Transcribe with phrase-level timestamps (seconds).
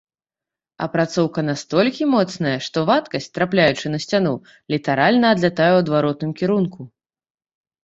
[0.85, 4.33] Апрацоўка настолькі моцная, што вадкасць, трапляючы на сцяну,
[4.77, 6.91] літаральна адлятае ў адваротным кірунку.